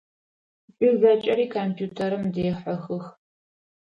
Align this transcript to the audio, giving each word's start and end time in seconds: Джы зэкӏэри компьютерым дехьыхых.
Джы 0.77 0.89
зэкӏэри 1.01 1.45
компьютерым 1.55 2.23
дехьыхых. 2.33 3.05